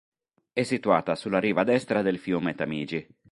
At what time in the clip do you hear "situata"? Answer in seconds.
0.63-1.13